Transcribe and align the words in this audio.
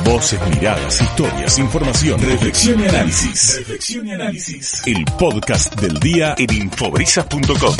Voces, 0.00 0.40
miradas, 0.48 1.00
historias, 1.00 1.58
información, 1.58 2.18
reflexión 2.18 2.80
y 2.80 2.88
análisis. 2.88 3.58
Reflexión 3.58 4.06
y 4.06 4.12
análisis. 4.12 4.82
El 4.86 5.04
podcast 5.18 5.78
del 5.80 6.00
día 6.00 6.34
en 6.38 6.52
infobrisas.com. 6.52 7.76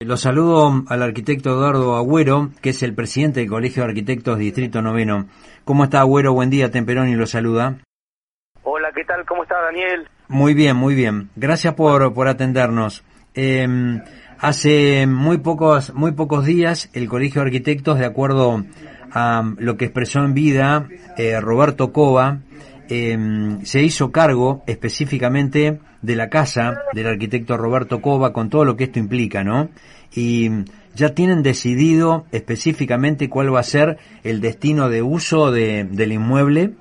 Los 0.00 0.20
saludo 0.22 0.82
al 0.88 1.02
arquitecto 1.02 1.50
Eduardo 1.50 1.94
Agüero, 1.94 2.50
que 2.62 2.70
es 2.70 2.82
el 2.82 2.94
presidente 2.94 3.40
del 3.40 3.48
Colegio 3.48 3.82
de 3.82 3.90
Arquitectos 3.90 4.38
Distrito 4.38 4.82
Noveno. 4.82 5.28
¿Cómo 5.64 5.84
está 5.84 6.00
Agüero? 6.00 6.32
Buen 6.32 6.50
día, 6.50 6.70
Temperoni 6.70 7.14
lo 7.14 7.26
saluda. 7.26 7.78
Hola, 8.64 8.88
¿qué 8.94 9.04
tal? 9.04 9.24
¿Cómo 9.26 9.42
está 9.44 9.60
Daniel? 9.60 10.08
Muy 10.28 10.54
bien, 10.54 10.76
muy 10.76 10.94
bien. 10.94 11.30
Gracias 11.36 11.74
por, 11.74 12.12
por 12.14 12.28
atendernos. 12.28 13.04
Eh, 13.34 13.68
hace 14.40 15.06
muy 15.06 15.38
pocos, 15.38 15.94
muy 15.94 16.12
pocos 16.12 16.44
días 16.44 16.90
el 16.94 17.08
Colegio 17.08 17.42
de 17.42 17.48
Arquitectos, 17.48 17.98
de 17.98 18.06
acuerdo 18.06 18.64
a 19.12 19.42
lo 19.58 19.76
que 19.76 19.86
expresó 19.86 20.20
en 20.20 20.34
vida 20.34 20.88
eh, 21.16 21.40
Roberto 21.40 21.92
Cova, 21.92 22.38
eh, 22.88 23.16
se 23.64 23.82
hizo 23.82 24.12
cargo 24.12 24.62
específicamente 24.66 25.80
de 26.02 26.16
la 26.16 26.28
casa 26.28 26.82
del 26.92 27.08
arquitecto 27.08 27.56
Roberto 27.56 28.00
Cova 28.00 28.32
con 28.32 28.48
todo 28.48 28.64
lo 28.64 28.76
que 28.76 28.84
esto 28.84 28.98
implica, 28.98 29.42
¿no? 29.42 29.70
Y 30.14 30.50
ya 30.94 31.14
tienen 31.14 31.42
decidido 31.42 32.26
específicamente 32.32 33.28
cuál 33.28 33.54
va 33.54 33.60
a 33.60 33.64
ser 33.64 33.98
el 34.22 34.40
destino 34.40 34.88
de 34.88 35.02
uso 35.02 35.50
de, 35.50 35.84
del 35.84 36.12
inmueble. 36.12 36.72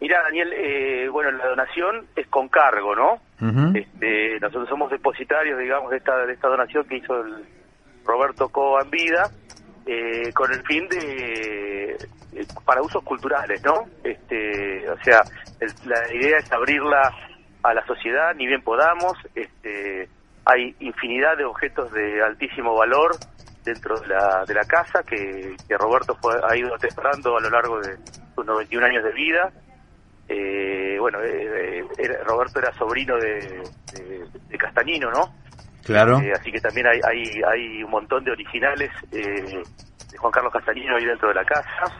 Mira, 0.00 0.22
Daniel, 0.22 0.52
eh, 0.54 1.08
bueno, 1.10 1.30
la 1.32 1.46
donación 1.46 2.06
es 2.16 2.26
con 2.28 2.48
cargo, 2.48 2.94
¿no? 2.94 3.20
Este, 3.74 4.38
nosotros 4.40 4.68
somos 4.68 4.90
depositarios, 4.90 5.58
digamos, 5.58 5.90
de 5.90 5.96
esta, 5.96 6.24
de 6.26 6.32
esta 6.32 6.48
donación 6.48 6.84
que 6.84 6.98
hizo 6.98 7.20
el 7.22 7.44
Roberto 8.04 8.48
Cova 8.48 8.82
en 8.82 8.90
vida, 8.90 9.30
eh, 9.92 10.32
con 10.32 10.52
el 10.52 10.62
fin 10.66 10.86
de 10.88 11.92
eh, 12.32 12.46
para 12.64 12.80
usos 12.80 13.02
culturales, 13.02 13.60
¿no? 13.64 13.86
Este, 14.04 14.88
o 14.88 14.96
sea, 15.02 15.20
el- 15.58 15.72
la 15.88 16.14
idea 16.14 16.38
es 16.38 16.52
abrirla 16.52 17.10
a 17.64 17.74
la 17.74 17.84
sociedad, 17.86 18.32
ni 18.36 18.46
bien 18.46 18.62
podamos. 18.62 19.14
Este, 19.34 20.08
hay 20.44 20.74
infinidad 20.78 21.36
de 21.36 21.44
objetos 21.44 21.90
de 21.92 22.22
altísimo 22.22 22.74
valor 22.76 23.16
dentro 23.64 23.98
de 24.00 24.06
la, 24.08 24.44
de 24.46 24.54
la 24.54 24.64
casa 24.64 25.02
que, 25.02 25.56
que 25.68 25.76
Roberto 25.76 26.16
fue, 26.22 26.34
ha 26.48 26.56
ido 26.56 26.72
atesorando 26.74 27.36
a 27.36 27.40
lo 27.40 27.50
largo 27.50 27.80
de 27.80 27.96
sus 28.34 28.46
91 28.46 28.86
años 28.86 29.02
de 29.04 29.12
vida. 29.12 29.50
Eh, 30.28 30.96
bueno, 31.00 31.18
eh, 31.22 31.84
eh, 31.98 32.08
Roberto 32.24 32.60
era 32.60 32.72
sobrino 32.78 33.16
de, 33.16 33.62
de- 33.92 34.24
de 34.48 34.58
Castañino, 34.58 35.10
¿no? 35.10 35.34
Claro. 35.84 36.20
Eh, 36.20 36.30
así 36.32 36.52
que 36.52 36.60
también 36.60 36.86
hay, 36.86 37.00
hay, 37.02 37.42
hay 37.42 37.82
un 37.82 37.90
montón 37.90 38.22
de 38.22 38.30
originales 38.30 38.90
eh, 39.12 39.62
de 40.10 40.18
Juan 40.18 40.32
Carlos 40.32 40.52
Castañino 40.52 40.96
ahí 40.96 41.04
dentro 41.04 41.28
de 41.28 41.34
la 41.34 41.44
casa, 41.44 41.90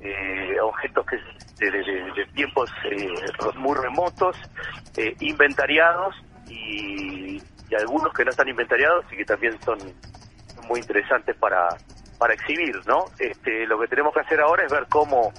eh, 0.00 0.56
objetos 0.60 1.06
que 1.06 1.16
de, 1.58 2.26
tiempos 2.34 2.68
eh, 2.84 3.08
muy 3.56 3.76
remotos, 3.76 4.36
eh, 4.96 5.14
inventariados 5.20 6.14
y, 6.48 7.42
y 7.68 7.74
algunos 7.74 8.12
que 8.12 8.24
no 8.24 8.32
están 8.32 8.48
inventariados 8.48 9.04
y 9.12 9.16
que 9.16 9.24
también 9.24 9.58
son 9.64 9.94
muy 10.68 10.80
interesantes 10.80 11.36
para, 11.36 11.78
para 12.18 12.34
exhibir, 12.34 12.82
¿no? 12.86 13.10
Este, 13.18 13.66
lo 13.66 13.78
que 13.78 13.86
tenemos 13.88 14.12
que 14.12 14.20
hacer 14.20 14.40
ahora 14.40 14.64
es 14.64 14.70
ver 14.70 14.86
cómo, 14.88 15.32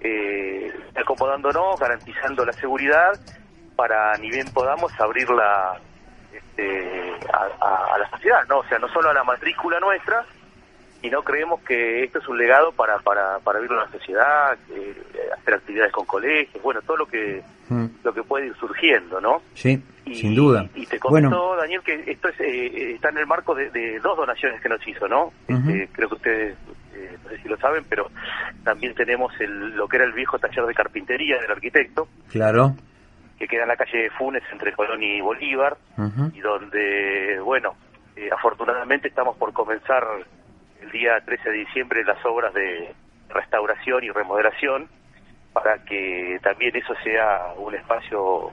eh, 0.00 0.72
acomodándonos, 0.96 1.78
garantizando 1.78 2.44
la 2.44 2.52
seguridad, 2.54 3.20
para 3.76 4.16
ni 4.18 4.28
bien 4.30 4.50
podamos 4.52 4.92
abrirla 4.98 5.80
este, 6.32 7.12
a, 7.32 7.64
a- 7.64 7.94
a 7.94 7.98
la 7.98 8.10
sociedad, 8.10 8.44
¿no? 8.48 8.58
O 8.58 8.64
sea, 8.64 8.78
no 8.78 8.88
solo 8.88 9.10
a 9.10 9.14
la 9.14 9.24
matrícula 9.24 9.78
nuestra, 9.80 10.24
sino 11.00 11.22
creemos 11.22 11.60
que 11.62 12.04
esto 12.04 12.18
es 12.18 12.28
un 12.28 12.38
legado 12.38 12.72
para, 12.72 12.98
para, 12.98 13.38
para 13.40 13.58
abrirlo 13.58 13.80
a 13.80 13.84
la 13.86 13.90
sociedad, 13.92 14.58
eh, 14.70 14.94
hacer 15.38 15.54
actividades 15.54 15.92
con 15.92 16.04
colegios, 16.06 16.62
bueno, 16.62 16.80
todo 16.82 16.96
lo 16.98 17.06
que 17.06 17.42
Mm. 17.70 17.86
lo 18.02 18.12
que 18.12 18.24
puede 18.24 18.46
ir 18.48 18.56
surgiendo, 18.56 19.20
¿no? 19.20 19.42
Sí, 19.54 19.80
Y- 20.04 20.16
sin 20.16 20.34
duda. 20.34 20.66
Y 20.74 20.86
te 20.86 20.98
comento, 20.98 21.28
Bueno, 21.30 21.54
Daniel, 21.54 21.82
que 21.82 22.02
esto 22.10 22.26
es, 22.28 22.40
eh, 22.40 22.94
está 22.94 23.10
en 23.10 23.18
el 23.18 23.28
marco 23.28 23.54
de, 23.54 23.70
de 23.70 24.00
dos 24.00 24.16
donaciones 24.16 24.60
que 24.60 24.68
nos 24.68 24.84
hizo, 24.88 25.06
¿no? 25.06 25.32
Este, 25.46 25.88
creo 25.92 26.08
que 26.08 26.14
ustedes, 26.16 26.56
eh, 26.96 27.16
no 27.22 27.30
sé 27.30 27.38
si 27.40 27.48
lo 27.48 27.56
saben, 27.58 27.84
pero 27.88 28.10
también 28.64 28.92
tenemos 28.96 29.32
el, 29.40 29.76
lo 29.76 29.86
que 29.86 29.98
era 29.98 30.04
el 30.04 30.12
viejo 30.14 30.36
taller 30.40 30.66
de 30.66 30.74
carpintería 30.74 31.38
del 31.40 31.52
arquitecto, 31.52 32.08
claro. 32.32 32.74
que 33.38 33.46
queda 33.46 33.62
en 33.62 33.68
la 33.68 33.76
calle 33.76 34.10
Funes 34.18 34.42
entre 34.50 34.72
Colón 34.72 35.00
y 35.04 35.20
Bolívar, 35.20 35.76
y 36.34 36.40
donde, 36.40 37.38
bueno, 37.38 37.76
eh, 38.16 38.30
afortunadamente 38.36 39.06
estamos 39.06 39.36
por 39.36 39.52
comenzar 39.52 40.04
el 40.82 40.90
día 40.90 41.20
13 41.24 41.50
de 41.50 41.56
diciembre 41.58 42.04
las 42.04 42.24
obras 42.24 42.52
de 42.54 42.92
restauración 43.28 44.04
y 44.04 44.10
remodelación 44.10 44.88
para 45.52 45.78
que 45.84 46.38
también 46.42 46.74
eso 46.76 46.94
sea 47.02 47.52
un 47.56 47.74
espacio 47.74 48.50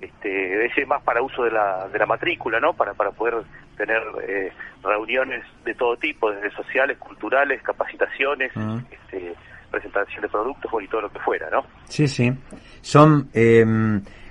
este 0.00 0.66
ese 0.66 0.86
más 0.86 1.02
para 1.02 1.22
uso 1.22 1.42
de 1.44 1.50
la, 1.50 1.86
de 1.88 1.98
la 1.98 2.06
matrícula, 2.06 2.58
¿no? 2.60 2.72
Para, 2.72 2.94
para 2.94 3.10
poder 3.10 3.34
tener 3.76 4.02
eh, 4.26 4.50
reuniones 4.82 5.44
de 5.64 5.74
todo 5.74 5.96
tipo, 5.96 6.30
desde 6.30 6.50
sociales, 6.52 6.96
culturales, 6.98 7.62
capacitaciones, 7.62 8.50
Mm. 8.54 8.78
este, 8.90 9.34
presentación 9.70 10.22
de 10.22 10.28
productos 10.28 10.70
y 10.82 10.88
todo 10.88 11.02
lo 11.02 11.10
que 11.12 11.18
fuera, 11.20 11.48
¿no? 11.50 11.64
Sí, 11.84 12.08
sí. 12.08 12.32
Son, 12.80 13.28
eh, 13.34 13.64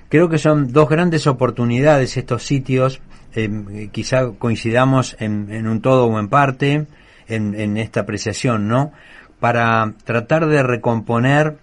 creo 0.08 0.28
que 0.28 0.38
son 0.38 0.72
dos 0.72 0.88
grandes 0.88 1.26
oportunidades 1.26 2.16
estos 2.16 2.42
sitios. 2.42 3.00
eh, 3.36 3.48
quizá 3.92 4.32
coincidamos 4.38 5.16
en, 5.20 5.52
en 5.52 5.68
un 5.68 5.80
todo 5.80 6.06
o 6.06 6.18
en 6.18 6.28
parte 6.28 6.86
en, 7.30 7.58
en 7.58 7.76
esta 7.76 8.00
apreciación, 8.00 8.68
¿no? 8.68 8.92
Para 9.38 9.94
tratar 10.04 10.46
de 10.46 10.62
recomponer 10.62 11.56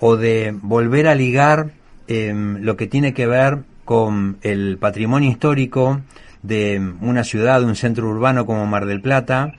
o 0.00 0.16
de 0.16 0.52
volver 0.60 1.06
a 1.06 1.14
ligar 1.14 1.70
eh, 2.08 2.32
lo 2.34 2.76
que 2.76 2.86
tiene 2.86 3.14
que 3.14 3.26
ver 3.26 3.58
con 3.84 4.38
el 4.42 4.78
patrimonio 4.78 5.30
histórico 5.30 6.00
de 6.42 6.80
una 7.00 7.24
ciudad, 7.24 7.60
de 7.60 7.66
un 7.66 7.76
centro 7.76 8.08
urbano 8.08 8.46
como 8.46 8.66
Mar 8.66 8.86
del 8.86 9.00
Plata, 9.00 9.52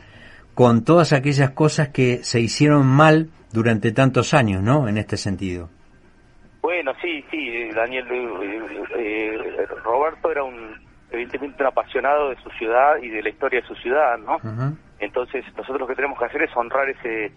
con 0.54 0.84
todas 0.84 1.14
aquellas 1.14 1.52
cosas 1.52 1.90
que 1.90 2.24
se 2.24 2.40
hicieron 2.40 2.86
mal 2.86 3.30
durante 3.52 3.92
tantos 3.92 4.34
años, 4.34 4.62
¿no? 4.62 4.88
En 4.88 4.98
este 4.98 5.18
sentido. 5.18 5.70
Bueno, 6.62 6.92
sí, 7.02 7.24
sí, 7.32 7.50
eh, 7.50 7.70
Daniel, 7.74 8.06
eh, 8.12 8.62
eh, 8.98 9.66
Roberto 9.84 10.32
era 10.32 10.44
un, 10.44 10.76
evidentemente 11.12 11.62
un 11.64 11.68
apasionado 11.68 12.30
de 12.30 12.38
su 12.38 12.50
ciudad 12.52 12.98
y 13.02 13.10
de 13.10 13.22
la 13.22 13.30
historia 13.30 13.62
de 13.62 13.68
su 13.68 13.76
ciudad, 13.76 14.18
¿no? 14.18 14.38
Entonces 15.00 15.44
nosotros 15.58 15.80
lo 15.82 15.88
que 15.88 15.96
tenemos 15.96 16.18
que 16.18 16.26
hacer 16.26 16.44
es 16.44 16.56
honrar 16.56 16.90
ese 16.90 17.32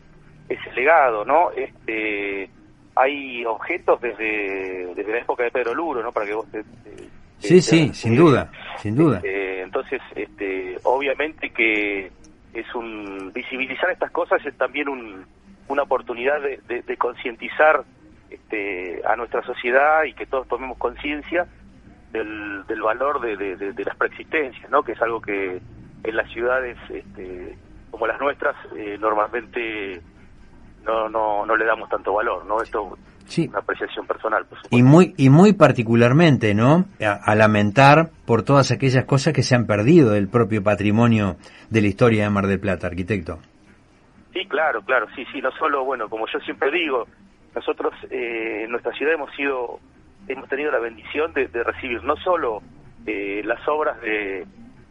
ese 0.48 0.72
legado, 0.72 1.24
¿no? 1.24 1.50
Este, 1.52 2.50
hay 2.96 3.44
objetos 3.46 4.00
desde, 4.00 4.94
desde 4.94 5.12
la 5.12 5.18
época 5.18 5.42
de 5.42 5.50
Pedro 5.50 5.74
Luro, 5.74 6.02
¿no? 6.02 6.12
Para 6.12 6.26
que 6.26 6.34
vos 6.34 6.46
te, 6.50 6.62
te- 6.62 7.08
Sí, 7.38 7.56
te- 7.56 7.60
sí, 7.62 7.94
sin 7.94 8.14
duda, 8.16 8.50
sin 8.78 8.94
duda. 8.94 9.16
este, 9.16 9.62
entonces, 9.62 10.00
este, 10.14 10.78
obviamente 10.84 11.50
que 11.50 12.10
es 12.52 12.74
un 12.74 13.32
visibilizar 13.34 13.90
estas 13.90 14.10
cosas 14.12 14.44
es 14.46 14.54
también 14.56 14.88
un, 14.88 15.26
una 15.68 15.82
oportunidad 15.82 16.40
de, 16.40 16.60
de- 16.68 16.82
de 16.82 16.96
concientizar 16.96 17.82
este, 18.30 19.00
a 19.06 19.16
nuestra 19.16 19.42
sociedad 19.42 20.04
y 20.04 20.12
que 20.12 20.26
todos 20.26 20.46
tomemos 20.46 20.76
conciencia 20.78 21.46
del, 22.14 22.64
del 22.66 22.80
valor 22.80 23.20
de, 23.20 23.36
de- 23.36 23.56
de- 23.56 23.72
de 23.72 23.84
las 23.84 23.96
preexistencias, 23.96 24.70
¿no? 24.70 24.82
Que 24.82 24.92
es 24.92 25.02
algo 25.02 25.20
que 25.20 25.60
en 26.04 26.16
las 26.16 26.30
ciudades 26.30 26.78
este, 26.88 27.58
como 27.90 28.06
las 28.06 28.18
nuestras 28.20 28.56
eh, 28.76 28.96
normalmente 28.98 30.00
no, 30.84 31.08
no, 31.08 31.44
no 31.44 31.56
le 31.56 31.64
damos 31.66 31.88
tanto 31.90 32.14
valor, 32.14 32.46
¿no? 32.46 32.62
Esto 32.62 32.96
Sí. 33.26 33.44
es 33.44 33.48
una 33.48 33.60
apreciación 33.60 34.06
personal, 34.06 34.44
por. 34.44 34.58
Y 34.70 34.82
muy, 34.82 35.14
y 35.16 35.30
muy 35.30 35.54
particularmente, 35.54 36.54
¿no? 36.54 36.84
A, 37.00 37.12
a 37.12 37.34
lamentar 37.34 38.10
por 38.26 38.42
todas 38.42 38.70
aquellas 38.70 39.06
cosas 39.06 39.32
que 39.32 39.42
se 39.42 39.54
han 39.54 39.66
perdido 39.66 40.10
del 40.10 40.28
propio 40.28 40.62
patrimonio 40.62 41.36
de 41.70 41.80
la 41.80 41.86
historia 41.88 42.24
de 42.24 42.30
Mar 42.30 42.46
del 42.46 42.60
Plata, 42.60 42.86
arquitecto. 42.86 43.38
Sí, 44.34 44.46
claro, 44.46 44.82
claro, 44.82 45.06
sí, 45.16 45.24
sí, 45.32 45.40
no 45.40 45.50
solo, 45.52 45.84
bueno, 45.84 46.08
como 46.10 46.26
yo 46.26 46.38
siempre 46.40 46.70
digo, 46.70 47.06
nosotros 47.54 47.94
eh, 48.10 48.64
en 48.64 48.70
nuestra 48.70 48.92
ciudad 48.92 49.14
hemos 49.14 49.34
sido, 49.34 49.78
hemos 50.28 50.48
tenido 50.48 50.70
la 50.70 50.78
bendición 50.78 51.32
de, 51.32 51.48
de 51.48 51.62
recibir 51.62 52.02
no 52.04 52.16
solo 52.16 52.62
eh, 53.06 53.42
las 53.44 53.66
obras 53.68 54.00
de, 54.00 54.46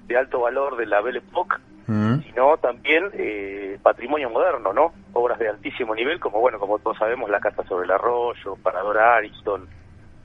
de 0.07 0.17
alto 0.17 0.41
valor 0.41 0.77
de 0.77 0.85
la 0.85 1.01
Belle 1.01 1.19
Époque, 1.19 1.55
Mm. 1.85 2.21
sino 2.21 2.55
también 2.57 3.09
eh, 3.13 3.77
patrimonio 3.83 4.29
moderno, 4.29 4.71
¿no? 4.71 4.93
Obras 5.11 5.37
de 5.37 5.49
altísimo 5.49 5.93
nivel, 5.93 6.19
como 6.19 6.39
bueno, 6.39 6.57
como 6.57 6.79
todos 6.79 6.97
sabemos, 6.97 7.29
la 7.29 7.41
Casa 7.41 7.63
sobre 7.65 7.83
el 7.85 7.91
Arroyo, 7.91 8.55
Parador 8.63 8.97
Ariston, 8.97 9.67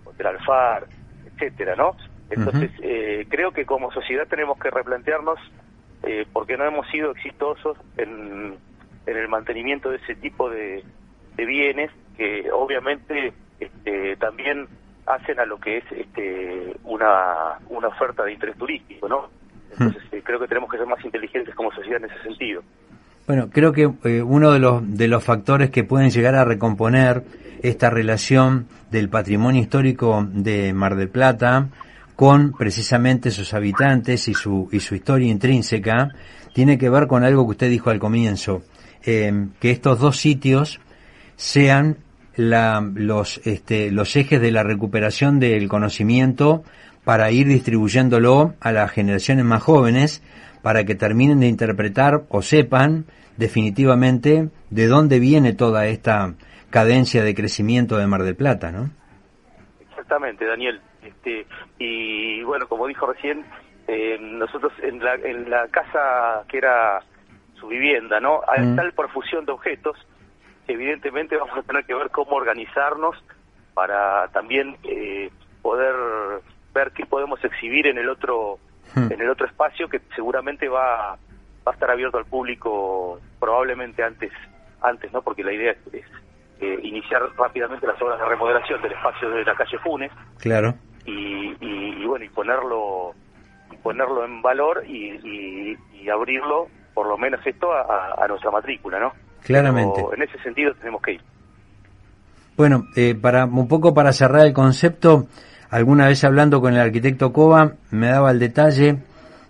Hotel 0.05 0.27
Alfar, 0.29 0.87
etcétera, 1.27 1.75
¿no? 1.75 1.97
Entonces, 2.31 2.71
eh, 2.83 3.27
creo 3.29 3.51
que 3.53 3.65
como 3.67 3.91
sociedad 3.91 4.29
tenemos 4.29 4.59
que 4.59 4.71
replantearnos 4.71 5.39
eh, 6.05 6.27
porque 6.33 6.57
no 6.57 6.65
hemos 6.65 6.87
sido 6.91 7.11
exitosos 7.11 7.77
en, 7.97 8.57
en 9.07 9.17
el 9.17 9.29
mantenimiento 9.29 9.91
de 9.91 9.97
ese 9.97 10.15
tipo 10.15 10.49
de, 10.51 10.85
de 11.37 11.45
bienes 11.45 11.91
que 12.17 12.53
obviamente 12.53 13.33
este, 13.59 14.15
también 14.17 14.69
hacen 15.09 15.41
a 15.41 15.45
lo 15.45 15.59
que 15.59 15.79
es 15.79 15.85
este, 15.91 16.77
una, 16.85 17.59
una 17.69 17.89
oferta 17.89 18.25
de 18.25 18.33
interés 18.33 18.57
turístico, 18.57 19.09
¿no? 19.09 19.29
Entonces 19.73 20.03
eh, 20.13 20.23
creo 20.25 20.41
que 20.41 20.49
tenemos 20.49 20.71
que 20.71 20.79
ser 20.79 20.87
más 20.87 21.05
inteligentes 21.05 21.55
como 21.55 21.71
sociedad 21.73 22.03
en 22.03 22.11
ese 22.11 22.23
sentido. 22.23 22.63
Bueno, 23.27 23.49
creo 23.51 23.73
que 23.73 23.91
eh, 24.05 24.23
uno 24.23 24.53
de 24.53 24.59
los, 24.59 24.97
de 24.97 25.09
los 25.09 25.23
factores 25.23 25.71
que 25.71 25.85
pueden 25.85 26.11
llegar 26.11 26.35
a 26.35 26.45
recomponer 26.45 27.25
esta 27.63 27.91
relación 27.91 28.69
del 28.91 29.09
patrimonio 29.09 29.61
histórico 29.61 30.27
de 30.27 30.73
Mar 30.73 30.97
del 30.97 31.11
Plata 31.11 31.69
con 32.17 32.53
precisamente 32.53 33.31
sus 33.31 33.55
habitantes 33.55 34.27
y 34.27 34.35
su, 34.35 34.69
y 34.73 34.81
su 34.81 34.97
historia 34.97 35.31
intrínseca, 35.31 36.09
tiene 36.53 36.77
que 36.77 36.91
ver 36.91 37.07
con 37.07 37.23
algo 37.23 37.45
que 37.45 37.53
usted 37.53 37.71
dijo 37.71 37.91
al 37.91 38.01
comienzo, 38.01 38.63
eh, 39.05 39.47
que 39.61 39.71
estos 39.71 40.01
dos 40.01 40.17
sitios 40.17 40.81
sean 41.37 41.99
la, 42.39 42.81
los, 42.95 43.45
este, 43.47 43.91
los 43.91 44.15
ejes 44.15 44.41
de 44.41 44.53
la 44.53 44.63
recuperación 44.63 45.41
del 45.41 45.69
conocimiento 45.69 46.63
para 47.05 47.33
ir 47.33 47.49
distribuyéndolo 47.49 48.55
a 48.61 48.71
las 48.71 48.93
generaciones 48.93 49.45
más 49.45 49.61
jóvenes 49.61 50.23
para 50.63 50.85
que 50.85 50.95
terminen 50.95 51.41
de 51.41 51.49
interpretar 51.49 52.23
o 52.29 52.41
sepan 52.41 53.07
definitivamente 53.37 54.51
de 54.71 54.87
dónde 54.87 55.19
viene 55.19 55.53
toda 55.53 55.87
esta 55.87 56.35
cadencia 56.71 57.25
de 57.25 57.35
crecimiento 57.35 57.99
de 57.99 58.07
Mar 58.07 58.23
del 58.23 58.37
Plata, 58.37 58.71
¿no? 58.71 58.91
Exactamente, 59.91 60.47
Daniel. 60.47 60.81
Este, 61.03 61.45
y 61.81 62.41
bueno, 62.45 62.69
como 62.69 62.87
dijo 62.87 63.07
recién, 63.07 63.45
eh, 63.89 64.17
nosotros 64.21 64.73
en 64.81 65.03
la, 65.03 65.15
en 65.15 65.51
la 65.51 65.67
casa 65.69 66.45
que 66.49 66.59
era 66.59 67.01
su 67.59 67.67
vivienda, 67.67 68.21
¿no? 68.21 68.43
Hay 68.47 68.65
mm. 68.65 68.77
tal 68.77 68.93
profusión 68.93 69.45
de 69.45 69.53
objetos, 69.53 69.97
evidentemente 70.69 71.37
vamos 71.37 71.59
a 71.59 71.63
tener 71.63 71.85
que 71.85 71.95
ver 71.95 72.11
cómo 72.11 72.37
organizarnos 72.37 73.17
para 73.75 74.29
también 74.29 74.77
eh, 74.85 75.31
poder 75.63 75.95
ver 76.75 76.93
qué 76.93 77.07
podemos 77.07 77.43
exhibir 77.45 77.87
en 77.87 77.99
el 77.99 78.09
otro 78.09 78.59
mm. 78.95 79.13
en 79.13 79.21
el 79.21 79.31
otro 79.31 79.47
espacio 79.47 79.89
que 79.89 80.01
seguramente 80.15 80.69
va, 80.69 81.17
va 81.67 81.73
a 81.73 81.75
estar 81.75 81.91
abierto 81.91 82.19
al 82.19 82.27
público 82.27 83.21
probablemente 83.41 84.03
antes 84.03 84.33
antes, 84.81 85.13
¿no? 85.13 85.23
Porque 85.23 85.43
la 85.43 85.53
idea 85.53 85.73
es 85.93 86.05
eh, 86.61 86.79
iniciar 86.83 87.23
rápidamente 87.37 87.87
las 87.87 88.01
obras 88.03 88.19
de 88.19 88.25
remodelación 88.27 88.83
del 88.83 88.93
espacio 88.93 89.31
de 89.31 89.45
la 89.45 89.55
calle 89.55 89.79
Funes. 89.79 90.13
Claro. 90.39 90.75
Y, 91.05 91.55
y, 91.61 92.05
bueno, 92.05 92.25
y 92.25 92.29
ponerlo, 92.29 93.15
ponerlo 93.83 94.25
en 94.25 94.43
valor 94.43 94.85
y, 94.87 95.77
abrirlo, 96.11 96.69
por 96.95 97.07
lo 97.07 97.19
menos 97.19 97.47
esto, 97.47 97.71
a, 97.71 98.27
nuestra 98.29 98.51
matrícula, 98.51 98.99
¿no? 98.99 99.13
Claramente. 99.45 100.05
en 100.15 100.23
ese 100.23 100.39
sentido 100.43 100.73
tenemos 100.75 101.03
que 101.03 101.13
ir. 101.13 101.21
Bueno, 102.57 102.87
eh, 102.97 103.15
para 103.15 103.45
un 103.45 103.69
poco 103.69 103.95
para 103.95 104.13
cerrar 104.13 104.47
el 104.47 104.53
concepto, 104.53 105.29
alguna 105.71 106.09
vez 106.09 106.25
hablando 106.25 106.61
con 106.61 106.75
el 106.75 106.81
arquitecto 106.81 107.33
Cova, 107.33 107.75
me 107.91 108.09
daba 108.09 108.31
el 108.31 108.39
detalle 108.39 108.99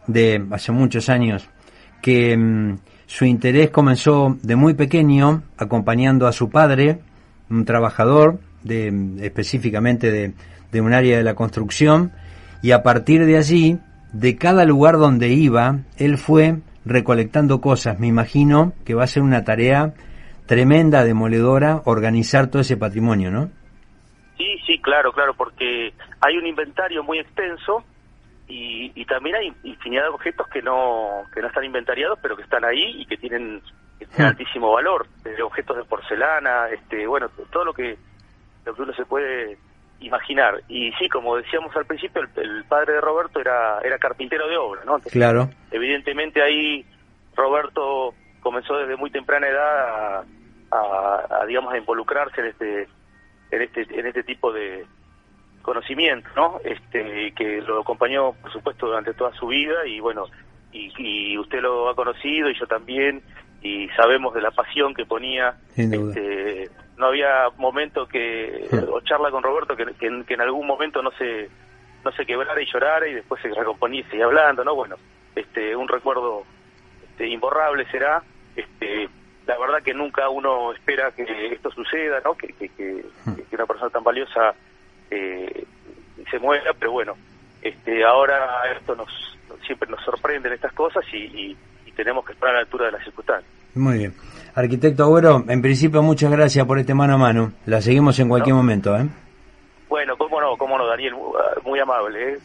de 0.07 0.47
hace 0.51 0.73
muchos 0.73 1.09
años 1.09 1.49
que 2.03 2.37
mm, 2.37 2.79
su 3.07 3.25
interés 3.25 3.71
comenzó 3.71 4.37
de 4.43 4.57
muy 4.57 4.75
pequeño, 4.75 5.43
acompañando 5.57 6.27
a 6.27 6.33
su 6.33 6.51
padre, 6.51 7.01
un 7.51 7.65
trabajador 7.65 8.41
de, 8.63 8.93
específicamente 9.23 10.11
de, 10.11 10.35
de 10.71 10.81
un 10.81 10.93
área 10.93 11.17
de 11.17 11.25
la 11.25 11.35
construcción, 11.35 12.13
y 12.63 12.73
a 12.73 12.83
partir 12.83 13.25
de 13.25 13.39
allí, 13.39 13.79
de 14.13 14.37
cada 14.37 14.65
lugar 14.65 14.99
donde 14.99 15.29
iba, 15.29 15.79
él 15.97 16.19
fue 16.19 16.59
recolectando 16.89 17.61
cosas. 17.61 17.99
Me 18.01 18.07
imagino 18.07 18.73
que 18.85 18.95
va 18.95 19.05
a 19.05 19.09
ser 19.09 19.23
una 19.23 19.45
tarea 19.45 19.95
tremenda, 20.47 21.05
demoledora, 21.05 21.83
organizar 21.85 22.49
todo 22.51 22.63
ese 22.63 22.77
patrimonio, 22.77 23.31
¿no? 23.31 23.51
Sí, 24.37 24.59
sí, 24.67 24.81
claro, 24.81 25.13
claro, 25.13 25.35
porque 25.35 25.93
hay 26.21 26.37
un 26.37 26.47
inventario 26.47 27.03
muy 27.05 27.19
extenso 27.19 27.85
y, 28.49 29.05
también 29.05 29.37
hay 29.37 29.53
infinidad 29.65 30.03
de 30.03 30.09
objetos 30.09 30.47
que 30.49 30.61
no 30.61 31.23
que 31.33 31.41
no 31.41 31.49
están 31.49 31.65
inventariados 31.65 32.19
pero 32.21 32.37
que 32.37 32.43
están 32.43 32.63
ahí 32.63 33.01
y 33.01 33.07
que 33.07 33.17
tienen 33.17 33.63
este, 33.99 34.23
altísimo 34.23 34.71
valor 34.71 35.07
desde 35.25 35.43
objetos 35.43 35.79
de 35.79 35.85
porcelana 35.85 36.69
este 36.69 37.07
bueno 37.07 37.31
todo 37.51 37.65
lo 37.65 37.73
que 37.73 37.97
lo 38.67 38.75
que 38.75 38.83
uno 38.83 38.93
se 38.93 39.07
puede 39.07 39.59
imaginar 40.01 40.63
y 40.69 40.93
sí 40.93 41.09
como 41.09 41.37
decíamos 41.37 41.75
al 41.77 41.87
principio 41.87 42.23
el, 42.37 42.65
padre 42.65 42.95
de 42.95 43.01
Roberto 43.01 43.41
era 43.41 43.81
era 43.81 43.99
carpintero 43.99 44.49
de 44.49 44.57
obra 44.57 44.83
no 44.85 44.99
claro 45.01 45.51
evidentemente 45.71 46.43
ahí 46.43 46.85
Roberto 47.35 48.15
comenzó 48.41 48.77
desde 48.77 48.97
muy 48.97 49.11
temprana 49.11 49.49
edad 49.49 50.25
a, 50.71 51.41
a 51.41 51.47
digamos 51.47 51.73
a 51.73 51.79
involucrarse 51.79 52.41
en 52.41 52.47
este 52.47 52.89
en 53.51 53.63
este 53.63 53.87
en 53.99 54.07
este 54.07 54.23
tipo 54.23 54.53
de 54.53 54.87
conocimiento, 55.69 56.29
¿no? 56.35 56.61
Este, 56.65 57.33
que 57.37 57.61
lo 57.61 57.83
acompañó, 57.83 58.33
por 58.33 58.51
supuesto, 58.51 58.87
durante 58.87 59.13
toda 59.13 59.33
su 59.35 59.49
vida 59.49 59.87
y 59.87 60.01
bueno, 60.01 60.25
y, 60.73 61.37
usted 61.37 61.61
lo 61.61 61.91
ha 61.91 61.95
conocido 61.95 62.49
y 62.49 62.59
yo 62.59 62.67
también 62.67 63.23
y 63.61 63.89
sabemos 63.91 64.33
de 64.35 64.41
la 64.41 64.51
pasión 64.51 64.95
que 64.95 65.05
ponía. 65.05 65.57
Este, 65.77 66.71
no 66.99 67.07
había 67.07 67.49
momento 67.57 68.07
que 68.07 68.69
o 68.91 69.01
charla 69.01 69.31
con 69.31 69.43
Roberto 69.43 69.77
que, 69.77 69.87
que, 69.95 70.35
en 70.35 70.41
algún 70.41 70.67
momento 70.67 71.03
no 71.03 71.11
se 71.13 71.49
no 72.05 72.13
se 72.13 72.25
quebrara 72.27 72.61
y 72.61 72.67
llorara 72.67 73.09
y 73.09 73.15
después 73.15 73.43
se 73.43 73.49
recomponía 73.49 74.05
y 74.13 74.21
hablando, 74.21 74.65
¿no? 74.65 74.75
Bueno, 74.75 74.97
este, 75.35 75.75
un 75.75 75.89
recuerdo 75.89 76.45
este, 77.11 77.29
imborrable 77.29 77.91
será. 77.91 78.23
Este, 78.55 79.09
la 79.47 79.59
verdad 79.59 79.83
que 79.83 79.95
nunca 79.95 80.29
uno 80.29 80.73
espera 80.73 81.11
que 81.13 81.25
esto 81.53 81.71
suceda, 81.71 82.21
¿no? 82.25 82.35
Que, 82.35 82.49
que, 82.49 82.69
que 82.69 83.05
una 83.53 83.67
persona 83.67 83.91
tan 83.91 84.05
valiosa 84.05 84.55
eh, 85.11 85.65
se 86.31 86.39
muera, 86.39 86.73
pero 86.79 86.93
bueno, 86.93 87.17
este, 87.63 88.05
ahora 88.05 88.63
esto 88.77 88.95
nos 88.95 89.09
siempre 89.67 89.89
nos 89.89 90.03
sorprenden 90.05 90.53
estas 90.53 90.73
cosas 90.73 91.05
y, 91.13 91.57
tenemos 91.97 92.25
que 92.25 92.33
estar 92.33 92.51
a 92.51 92.53
la 92.53 92.59
altura 92.61 92.87
de 92.87 92.93
las 92.93 93.03
circunstancias. 93.03 93.53
Muy 93.75 93.99
bien. 93.99 94.15
Arquitecto 94.55 95.05
Agüero, 95.05 95.45
en 95.49 95.63
principio 95.63 96.03
muchas 96.03 96.31
gracias 96.31 96.67
por 96.67 96.79
este 96.79 96.95
mano 96.95 97.15
a 97.15 97.19
mano. 97.19 97.53
La 97.67 97.81
seguimos 97.81 98.19
en 98.19 98.29
cualquier 98.29 98.55
momento, 98.55 98.97
¿eh? 98.97 99.09
Bueno, 99.89 100.17
cómo 100.17 100.41
no, 100.41 100.57
cómo 100.57 100.77
no, 100.77 100.87
Daniel, 100.87 101.15
muy 101.65 101.79
amable, 101.81 102.33
¿eh? 102.33 102.37